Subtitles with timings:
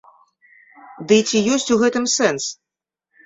[1.11, 2.43] Дый ці ёсць у гэтым сэнс?